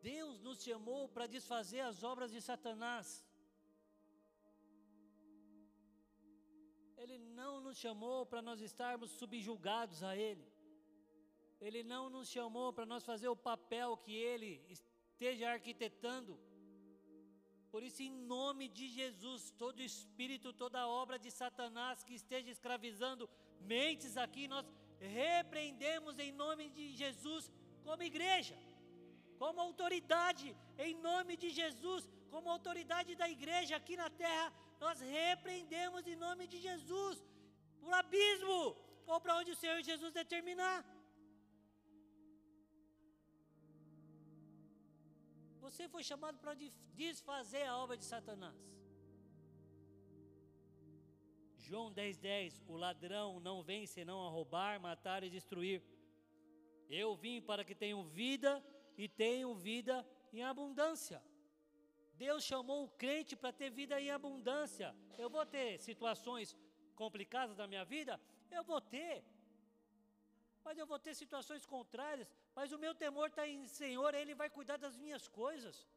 [0.02, 3.24] Deus nos chamou para desfazer as obras de Satanás.
[6.98, 10.46] Ele não nos chamou para nós estarmos subjugados a Ele.
[11.62, 16.38] Ele não nos chamou para nós fazer o papel que Ele esteja arquitetando.
[17.74, 23.28] Por isso, em nome de Jesus, todo espírito, toda obra de Satanás que esteja escravizando
[23.74, 24.66] mentes aqui, nós
[25.00, 27.52] repreendemos em nome de Jesus
[27.86, 28.56] como igreja,
[29.40, 36.06] como autoridade, em nome de Jesus, como autoridade da igreja aqui na terra, nós repreendemos
[36.06, 37.26] em nome de Jesus
[37.82, 40.78] o abismo, ou para onde o Senhor Jesus determinar.
[45.74, 46.54] Você foi chamado para
[46.94, 48.56] desfazer a obra de Satanás.
[51.58, 55.82] João 10,10: 10, O ladrão não vem senão a roubar, matar e destruir.
[56.88, 58.64] Eu vim para que tenham vida
[58.96, 59.96] e tenham vida
[60.32, 61.20] em abundância.
[62.14, 64.96] Deus chamou o crente para ter vida em abundância.
[65.18, 66.56] Eu vou ter situações
[66.94, 68.22] complicadas na minha vida?
[68.52, 69.26] Eu vou ter
[70.64, 74.50] mas eu vou ter situações contrárias, mas o meu temor está em Senhor, Ele vai
[74.50, 75.88] cuidar das minhas coisas.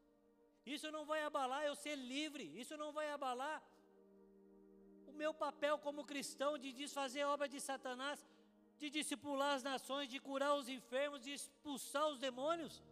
[0.75, 3.63] Isso não vai abalar eu ser livre, isso não vai abalar
[5.07, 8.19] o meu papel como cristão de desfazer a obra de Satanás,
[8.81, 12.83] de discipular as nações, de curar os enfermos, de expulsar os demônios.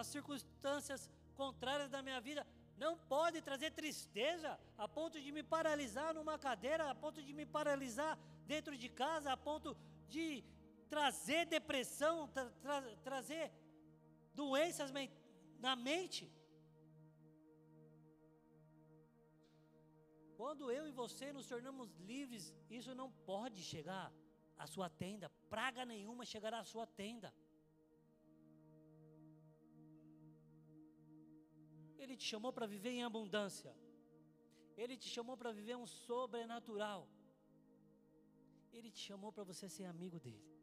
[0.00, 2.46] As circunstâncias contrárias da minha vida
[2.78, 7.46] não podem trazer tristeza a ponto de me paralisar numa cadeira, a ponto de me
[7.46, 9.76] paralisar dentro de casa a ponto
[10.08, 10.44] de
[10.94, 13.52] trazer depressão, tra tra trazer
[14.34, 14.90] doenças
[15.58, 16.24] na mente.
[20.36, 24.12] Quando eu e você nos tornamos livres, isso não pode chegar
[24.58, 27.32] à sua tenda, praga nenhuma chegará à sua tenda.
[31.98, 33.74] Ele te chamou para viver em abundância.
[34.76, 37.08] Ele te chamou para viver um sobrenatural.
[38.72, 40.55] Ele te chamou para você ser amigo dele.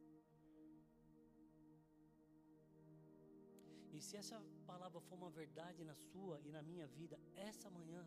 [3.95, 4.37] E se essa
[4.69, 7.15] palavra for uma verdade na sua e na minha vida,
[7.49, 8.03] essa manhã,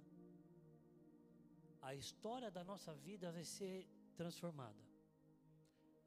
[1.89, 3.77] a história da nossa vida vai ser
[4.21, 4.83] transformada.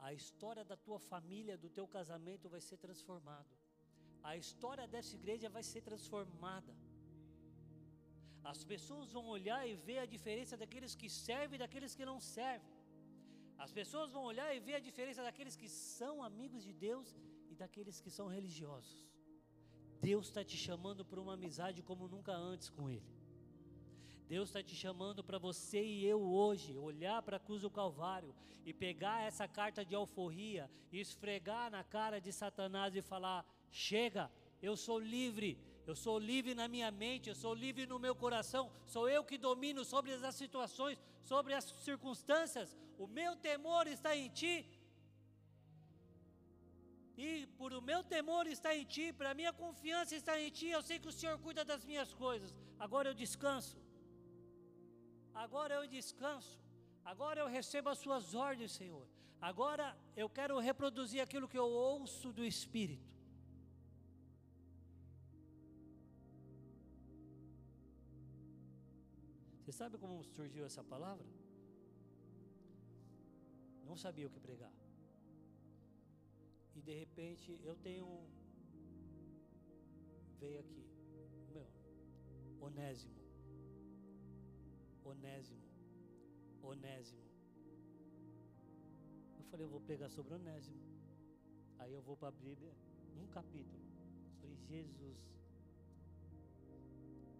[0.07, 3.53] A história da tua família, do teu casamento vai ser transformado.
[4.29, 6.73] A história dessa igreja vai ser transformada.
[8.51, 12.19] As pessoas vão olhar e ver a diferença daqueles que servem e daqueles que não
[12.19, 12.75] servem.
[13.65, 17.07] As pessoas vão olhar e ver a diferença daqueles que são amigos de Deus
[17.51, 19.08] e daqueles que são religiosos.
[20.01, 23.19] Deus está te chamando para uma amizade como nunca antes com Ele.
[24.27, 28.33] Deus está te chamando para você e eu hoje olhar para a cruz do Calvário
[28.65, 34.31] e pegar essa carta de alforria e esfregar na cara de Satanás e falar: chega,
[34.61, 38.71] eu sou livre, eu sou livre na minha mente, eu sou livre no meu coração,
[38.85, 44.29] sou eu que domino sobre as situações, sobre as circunstâncias, o meu temor está em
[44.29, 44.65] Ti.
[47.25, 50.67] E por o meu temor está em Ti, para a minha confiança está em Ti,
[50.77, 52.51] eu sei que o Senhor cuida das minhas coisas,
[52.85, 53.77] agora eu descanso
[55.45, 56.55] agora eu descanso,
[57.11, 59.05] agora eu recebo as Suas ordens, Senhor.
[59.49, 59.85] Agora
[60.21, 63.09] eu quero reproduzir aquilo que eu ouço do Espírito.
[69.57, 71.25] Você sabe como surgiu essa palavra?
[73.85, 74.73] Não sabia o que pregar.
[76.79, 78.07] E de repente eu tenho.
[80.39, 80.85] Veio aqui,
[81.53, 81.67] meu,
[82.61, 83.19] Onésimo.
[85.03, 85.65] Onésimo.
[86.63, 87.25] Onésimo.
[89.39, 90.79] Eu falei, eu vou pregar sobre Onésimo.
[91.79, 92.73] Aí eu vou para a Bíblia,
[93.21, 93.83] um capítulo.
[94.39, 95.19] Falei, Jesus,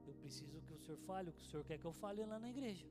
[0.06, 2.38] eu preciso que o Senhor fale o que o Senhor quer que eu fale lá
[2.40, 2.90] na igreja.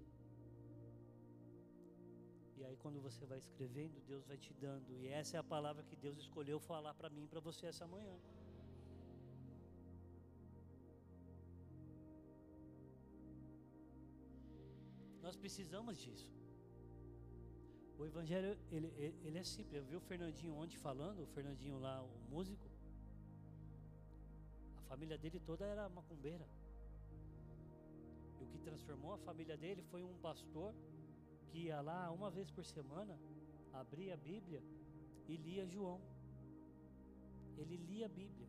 [2.59, 4.90] E aí quando você vai escrevendo, Deus vai te dando.
[5.00, 7.86] E essa é a palavra que Deus escolheu falar para mim e para você essa
[7.86, 8.16] manhã.
[15.22, 16.32] Nós precisamos disso.
[17.98, 18.88] O evangelho, ele,
[19.26, 19.76] ele é simples.
[19.76, 22.68] Eu vi o Fernandinho ontem falando, o Fernandinho lá, o músico.
[24.78, 26.46] A família dele toda era macumbeira.
[28.40, 30.74] E o que transformou a família dele foi um pastor
[31.51, 33.18] que ia lá uma vez por semana,
[33.72, 34.62] abria a Bíblia
[35.28, 36.01] e lia João.
[37.57, 38.49] Ele lia a Bíblia.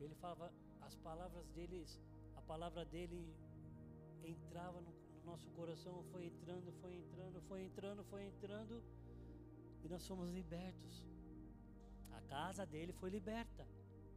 [0.00, 2.00] Ele falava as palavras deles,
[2.36, 3.34] a palavra dele
[4.22, 4.92] entrava no
[5.24, 8.82] nosso coração foi entrando, foi entrando, foi entrando, foi entrando,
[9.82, 11.02] e nós fomos libertos.
[12.12, 13.66] A casa dele foi liberta.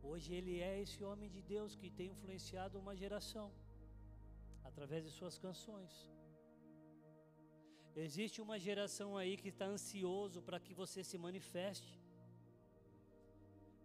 [0.03, 3.51] Hoje ele é esse homem de Deus que tem influenciado uma geração
[4.63, 5.93] através de suas canções.
[8.06, 12.00] Existe uma geração aí que está ansioso para que você se manifeste,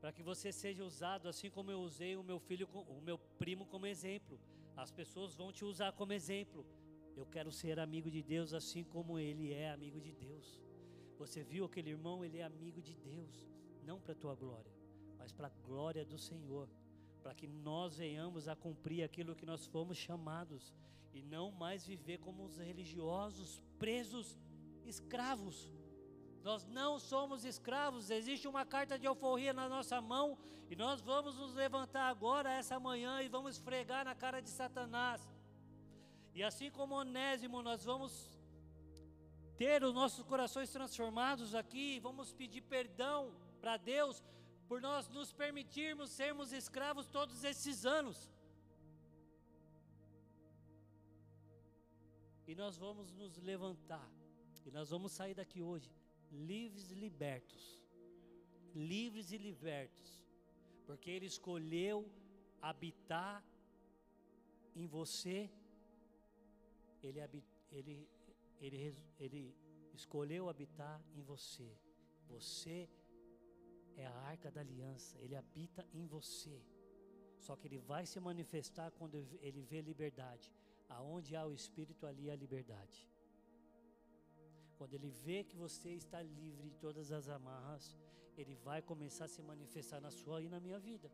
[0.01, 3.65] para que você seja usado, assim como eu usei o meu filho, o meu primo
[3.65, 4.39] como exemplo.
[4.77, 6.67] As pessoas vão te usar como exemplo.
[7.17, 10.61] Eu quero ser amigo de Deus assim como ele é amigo de Deus.
[11.17, 13.47] Você viu aquele irmão, ele é amigo de Deus,
[13.83, 14.73] não para a tua glória,
[15.19, 16.69] mas para a glória do Senhor,
[17.23, 20.75] para que nós venhamos a cumprir aquilo que nós fomos chamados
[21.13, 24.39] e não mais viver como os religiosos presos,
[24.85, 25.71] escravos.
[26.43, 30.39] Nós não somos escravos, existe uma carta de alforria na nossa mão
[30.69, 35.21] e nós vamos nos levantar agora, essa manhã, e vamos esfregar na cara de Satanás.
[36.35, 38.31] E assim como Onésimo, nós vamos
[39.57, 44.23] ter os nossos corações transformados aqui, vamos pedir perdão para Deus
[44.67, 48.31] por nós nos permitirmos sermos escravos todos esses anos.
[52.47, 54.11] E nós vamos nos levantar,
[54.67, 55.91] e nós vamos sair daqui hoje
[56.31, 57.81] livres e libertos.
[58.75, 60.23] Livres e libertos,
[60.87, 62.11] porque Ele escolheu
[62.61, 63.45] habitar
[64.75, 65.51] em você
[67.03, 68.09] ele, ele,
[68.61, 69.57] ele, ele
[69.93, 71.77] escolheu habitar em você.
[72.29, 72.89] Você
[73.97, 76.63] é a arca da aliança, ele habita em você.
[77.39, 80.53] Só que ele vai se manifestar quando ele vê liberdade.
[80.99, 82.99] Aonde há o Espírito, ali há liberdade.
[84.79, 87.85] Quando ele vê que você está livre de todas as amarras,
[88.41, 91.11] ele vai começar a se manifestar na sua e na minha vida.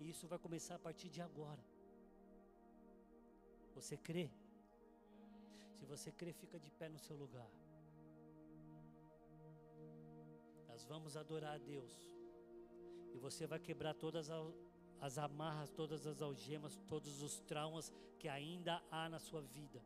[0.00, 1.64] E isso vai começar a partir de agora.
[3.76, 4.26] Você crê?
[5.76, 7.50] Se você crê, fica de pé no seu lugar.
[10.68, 11.94] Nós vamos adorar a Deus.
[13.14, 14.28] E você vai quebrar todas
[15.00, 19.82] as amarras, todas as algemas, todos os traumas que ainda há na sua vida.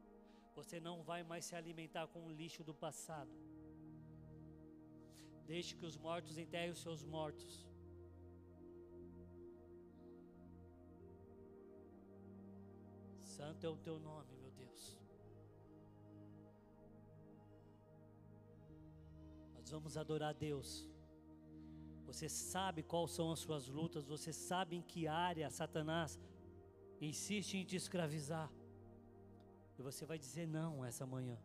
[0.55, 3.31] Você não vai mais se alimentar com o lixo do passado.
[5.47, 7.67] Deixe que os mortos enterrem os seus mortos.
[13.23, 14.99] Santo é o teu nome, meu Deus.
[19.55, 20.89] Nós vamos adorar a Deus.
[22.11, 26.19] Você sabe quais são as suas lutas, você sabe em que área Satanás
[27.01, 28.51] insiste em te escravizar.
[29.79, 31.39] E você vai dizer não essa manhã.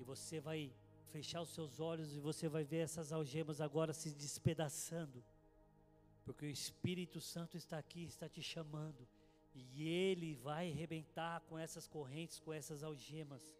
[0.00, 0.72] E você vai
[1.04, 5.22] fechar os seus olhos e você vai ver essas algemas agora se despedaçando.
[6.24, 9.06] Porque o Espírito Santo está aqui, está te chamando.
[9.54, 13.54] E ele vai arrebentar com essas correntes, com essas algemas.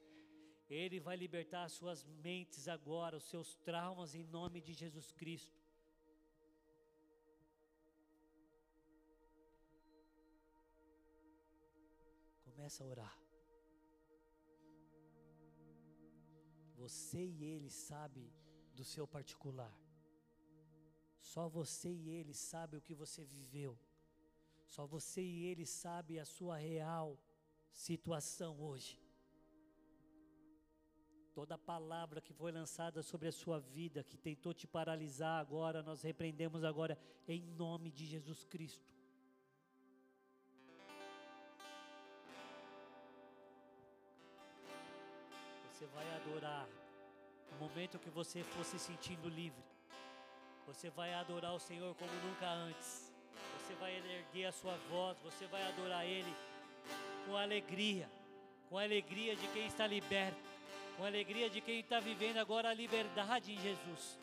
[0.70, 5.61] Ele vai libertar as suas mentes agora, os seus traumas em nome de Jesus Cristo.
[12.62, 13.18] Começa a orar.
[16.76, 18.32] Você e ele sabe
[18.72, 19.76] do seu particular.
[21.18, 23.76] Só você e ele sabe o que você viveu.
[24.64, 27.18] Só você e ele sabe a sua real
[27.72, 28.96] situação hoje.
[31.34, 36.02] Toda palavra que foi lançada sobre a sua vida, que tentou te paralisar agora, nós
[36.02, 36.96] repreendemos agora
[37.26, 38.91] em nome de Jesus Cristo.
[45.82, 46.68] Você vai adorar
[47.50, 49.64] no momento que você for se sentindo livre.
[50.64, 53.12] Você vai adorar o Senhor como nunca antes.
[53.58, 56.32] Você vai erguer a sua voz, você vai adorar Ele
[57.26, 58.08] com alegria,
[58.68, 60.38] com alegria de quem está liberto,
[60.96, 64.20] com alegria de quem está vivendo agora a liberdade em Jesus.